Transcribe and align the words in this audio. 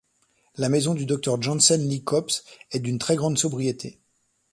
La 0.55 0.67
Maison 0.67 0.95
du 0.95 1.05
docteur 1.05 1.39
Janssens-Lycops 1.39 2.43
est 2.71 2.79
d'une 2.79 2.97
très 2.97 3.15
grande 3.15 3.37
sobriété. 3.37 3.99